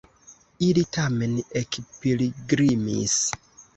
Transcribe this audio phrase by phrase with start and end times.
[0.67, 3.19] Ili tamen ekpilgrimis.